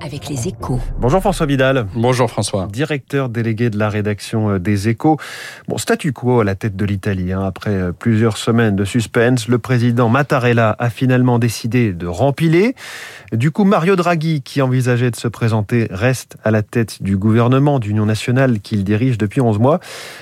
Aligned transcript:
avec 0.00 0.28
les 0.28 0.48
échos. 0.48 0.80
Bonjour 0.98 1.20
François 1.20 1.46
Vidal. 1.46 1.86
Bonjour 1.94 2.30
François. 2.30 2.66
Directeur 2.66 3.28
délégué 3.28 3.70
de 3.70 3.78
la 3.78 3.88
rédaction 3.88 4.50
euh, 4.50 4.58
des 4.58 4.88
échos. 4.88 5.18
Bon, 5.68 5.78
statu 5.78 6.12
quo 6.12 6.40
à 6.40 6.44
la 6.44 6.54
tête 6.54 6.76
de 6.76 6.84
l'Italie. 6.84 7.32
Hein. 7.32 7.42
Après 7.44 7.70
euh, 7.70 7.92
plusieurs 7.92 8.36
semaines 8.36 8.76
de 8.76 8.84
suspense, 8.84 9.48
le 9.48 9.58
président 9.58 10.08
Mattarella 10.08 10.74
a 10.78 10.90
finalement 10.90 11.38
décidé 11.38 11.92
de 11.92 12.06
rempiler. 12.06 12.74
Du 13.32 13.50
coup, 13.50 13.64
Mario 13.64 13.94
Draghi, 13.94 14.42
qui 14.42 14.62
envisageait 14.62 15.10
de 15.10 15.16
se 15.16 15.28
présenter, 15.28 15.86
reste 15.90 16.36
à 16.44 16.50
la 16.50 16.62
tête 16.62 17.02
du 17.02 17.16
gouvernement 17.16 17.78
d'Union 17.78 18.06
nationale 18.06 18.60
qu'il 18.60 18.84
dirige 18.84 19.18
depuis 19.18 19.40
11 19.40 19.58
mois. 19.58 19.80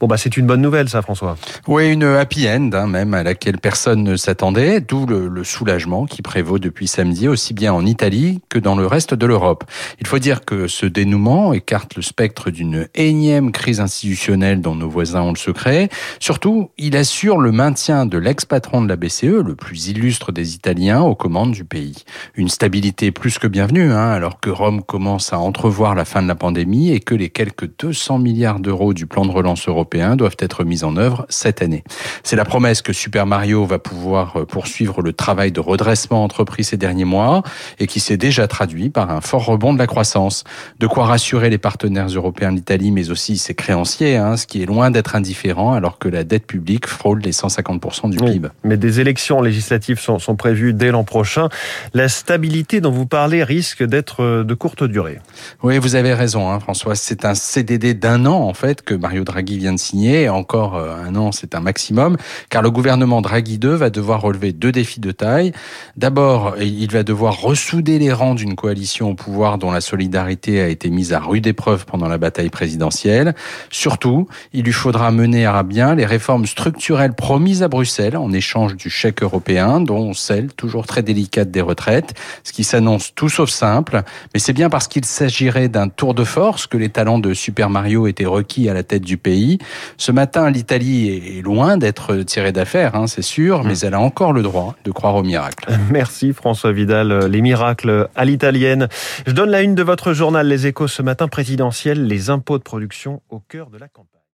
Bon, 0.00 0.06
bah, 0.06 0.16
c'est 0.16 0.36
une 0.36 0.46
bonne 0.46 0.60
nouvelle, 0.60 0.88
ça, 0.88 1.00
François. 1.00 1.36
Oui, 1.66 1.90
une 1.90 2.04
happy 2.04 2.48
end, 2.48 2.70
hein, 2.72 2.86
même, 2.86 3.14
à 3.14 3.22
laquelle 3.22 3.58
personne 3.58 4.02
ne 4.02 4.16
s'attendait, 4.16 4.80
d'où 4.80 5.06
le, 5.06 5.28
le 5.28 5.44
soulagement 5.44 6.06
qui 6.06 6.22
prévaut 6.22 6.58
depuis 6.58 6.88
samedi, 6.88 7.28
aussi 7.28 7.54
bien 7.54 7.72
en 7.72 7.86
Italie 7.86 8.40
que 8.48 8.58
dans 8.58 8.74
le 8.74 8.86
reste 8.86 9.14
de 9.14 9.26
l'Europe. 9.26 9.59
Il 10.00 10.06
faut 10.06 10.18
dire 10.18 10.44
que 10.44 10.66
ce 10.66 10.86
dénouement 10.86 11.52
écarte 11.52 11.96
le 11.96 12.02
spectre 12.02 12.50
d'une 12.50 12.88
énième 12.94 13.52
crise 13.52 13.80
institutionnelle 13.80 14.60
dont 14.60 14.74
nos 14.74 14.88
voisins 14.88 15.22
ont 15.22 15.32
le 15.32 15.38
secret. 15.38 15.88
Surtout, 16.18 16.70
il 16.78 16.96
assure 16.96 17.38
le 17.38 17.52
maintien 17.52 18.06
de 18.06 18.18
l'ex-patron 18.18 18.82
de 18.82 18.88
la 18.88 18.96
BCE, 18.96 19.42
le 19.44 19.54
plus 19.54 19.88
illustre 19.88 20.32
des 20.32 20.54
Italiens, 20.54 21.02
aux 21.02 21.14
commandes 21.14 21.52
du 21.52 21.64
pays. 21.64 22.04
Une 22.34 22.48
stabilité 22.48 23.10
plus 23.10 23.38
que 23.38 23.46
bienvenue, 23.46 23.92
hein, 23.92 24.10
alors 24.10 24.40
que 24.40 24.50
Rome 24.50 24.82
commence 24.82 25.32
à 25.32 25.38
entrevoir 25.38 25.94
la 25.94 26.04
fin 26.04 26.22
de 26.22 26.28
la 26.28 26.34
pandémie 26.34 26.90
et 26.92 27.00
que 27.00 27.14
les 27.14 27.30
quelques 27.30 27.68
200 27.78 28.18
milliards 28.18 28.60
d'euros 28.60 28.94
du 28.94 29.06
plan 29.06 29.24
de 29.24 29.30
relance 29.30 29.68
européen 29.68 30.16
doivent 30.16 30.36
être 30.38 30.64
mis 30.64 30.84
en 30.84 30.96
œuvre 30.96 31.26
cette 31.28 31.62
année. 31.62 31.84
C'est 32.22 32.36
la 32.36 32.44
promesse 32.44 32.82
que 32.82 32.92
Super 32.92 33.26
Mario 33.26 33.64
va 33.66 33.78
pouvoir 33.78 34.46
poursuivre 34.46 35.02
le 35.02 35.12
travail 35.12 35.52
de 35.52 35.60
redressement 35.60 36.24
entrepris 36.24 36.64
ces 36.64 36.76
derniers 36.76 37.04
mois 37.04 37.42
et 37.78 37.86
qui 37.86 38.00
s'est 38.00 38.16
déjà 38.16 38.48
traduit 38.48 38.90
par 38.90 39.10
un 39.10 39.20
fort 39.20 39.49
rebond 39.50 39.72
de 39.72 39.78
la 39.78 39.86
croissance. 39.86 40.44
De 40.78 40.86
quoi 40.86 41.06
rassurer 41.06 41.50
les 41.50 41.58
partenaires 41.58 42.08
européens 42.08 42.52
d'Italie, 42.52 42.90
mais 42.90 43.10
aussi 43.10 43.38
ses 43.38 43.54
créanciers, 43.54 44.16
hein, 44.16 44.36
ce 44.36 44.46
qui 44.46 44.62
est 44.62 44.66
loin 44.66 44.90
d'être 44.90 45.16
indifférent 45.16 45.72
alors 45.72 45.98
que 45.98 46.08
la 46.08 46.24
dette 46.24 46.46
publique 46.46 46.86
frôle 46.86 47.20
les 47.20 47.32
150% 47.32 48.10
du 48.10 48.18
PIB. 48.18 48.48
Mais 48.64 48.76
des 48.76 49.00
élections 49.00 49.40
législatives 49.42 49.98
sont, 49.98 50.18
sont 50.18 50.36
prévues 50.36 50.72
dès 50.72 50.90
l'an 50.90 51.04
prochain. 51.04 51.48
La 51.94 52.08
stabilité 52.08 52.80
dont 52.80 52.90
vous 52.90 53.06
parlez 53.06 53.44
risque 53.44 53.82
d'être 53.82 54.44
de 54.44 54.54
courte 54.54 54.84
durée. 54.84 55.18
Oui, 55.62 55.78
vous 55.78 55.94
avez 55.94 56.14
raison, 56.14 56.50
hein, 56.50 56.60
François. 56.60 56.94
C'est 56.94 57.24
un 57.24 57.34
CDD 57.34 57.94
d'un 57.94 58.26
an, 58.26 58.42
en 58.42 58.54
fait, 58.54 58.82
que 58.82 58.94
Mario 58.94 59.24
Draghi 59.24 59.58
vient 59.58 59.72
de 59.72 59.78
signer. 59.78 60.28
Encore 60.28 60.76
euh, 60.76 60.94
un 61.04 61.14
an, 61.16 61.32
c'est 61.32 61.54
un 61.54 61.60
maximum, 61.60 62.16
car 62.48 62.62
le 62.62 62.70
gouvernement 62.70 63.20
Draghi 63.20 63.58
2 63.58 63.74
va 63.74 63.90
devoir 63.90 64.20
relever 64.20 64.52
deux 64.52 64.72
défis 64.72 65.00
de 65.00 65.10
taille. 65.12 65.52
D'abord, 65.96 66.54
il 66.60 66.90
va 66.90 67.02
devoir 67.02 67.40
ressouder 67.40 67.98
les 67.98 68.12
rangs 68.12 68.34
d'une 68.34 68.54
coalition 68.54 69.10
au 69.10 69.14
pouvoir 69.40 69.56
dont 69.56 69.70
la 69.70 69.80
solidarité 69.80 70.60
a 70.60 70.68
été 70.68 70.90
mise 70.90 71.14
à 71.14 71.18
rude 71.18 71.46
épreuve 71.46 71.86
pendant 71.86 72.08
la 72.08 72.18
bataille 72.18 72.50
présidentielle. 72.50 73.34
Surtout, 73.70 74.28
il 74.52 74.64
lui 74.66 74.72
faudra 74.72 75.10
mener 75.12 75.46
à 75.46 75.62
bien 75.62 75.94
les 75.94 76.04
réformes 76.04 76.44
structurelles 76.44 77.14
promises 77.14 77.62
à 77.62 77.68
Bruxelles 77.68 78.18
en 78.18 78.30
échange 78.32 78.76
du 78.76 78.90
chèque 78.90 79.22
européen, 79.22 79.80
dont 79.80 80.12
celle 80.12 80.52
toujours 80.52 80.86
très 80.86 81.02
délicate 81.02 81.50
des 81.50 81.62
retraites, 81.62 82.12
ce 82.44 82.52
qui 82.52 82.64
s'annonce 82.64 83.14
tout 83.14 83.30
sauf 83.30 83.48
simple. 83.48 84.02
Mais 84.34 84.40
c'est 84.40 84.52
bien 84.52 84.68
parce 84.68 84.88
qu'il 84.88 85.06
s'agirait 85.06 85.70
d'un 85.70 85.88
tour 85.88 86.12
de 86.12 86.24
force 86.24 86.66
que 86.66 86.76
les 86.76 86.90
talents 86.90 87.18
de 87.18 87.32
Super 87.32 87.70
Mario 87.70 88.06
étaient 88.06 88.26
requis 88.26 88.68
à 88.68 88.74
la 88.74 88.82
tête 88.82 89.04
du 89.04 89.16
pays. 89.16 89.56
Ce 89.96 90.12
matin, 90.12 90.50
l'Italie 90.50 91.38
est 91.38 91.42
loin 91.42 91.78
d'être 91.78 92.14
tirée 92.24 92.52
d'affaire, 92.52 92.94
hein, 92.94 93.06
c'est 93.06 93.22
sûr, 93.22 93.64
mais 93.64 93.78
elle 93.78 93.94
a 93.94 94.00
encore 94.00 94.34
le 94.34 94.42
droit 94.42 94.76
de 94.84 94.90
croire 94.90 95.14
au 95.14 95.22
miracle. 95.22 95.66
Merci 95.90 96.34
François 96.34 96.72
Vidal. 96.72 97.26
Les 97.30 97.40
miracles 97.40 98.08
à 98.14 98.26
l'italienne. 98.26 98.88
Je 99.30 99.34
donne 99.36 99.50
la 99.50 99.62
une 99.62 99.76
de 99.76 99.84
votre 99.84 100.12
journal 100.12 100.48
Les 100.48 100.66
Échos 100.66 100.88
ce 100.88 101.02
matin 101.02 101.28
présidentiel, 101.28 102.04
les 102.08 102.30
impôts 102.30 102.58
de 102.58 102.64
production 102.64 103.22
au 103.30 103.38
cœur 103.38 103.70
de 103.70 103.78
la 103.78 103.86
campagne. 103.86 104.19